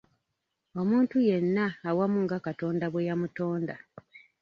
[0.81, 3.75] Omuntu Yenna awamu nga Katonda bwe yamutonda.